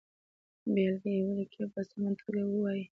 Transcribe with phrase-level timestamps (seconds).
[0.73, 2.79] بېلګه یې ولیکئ او په سمه توګه یې ووایئ.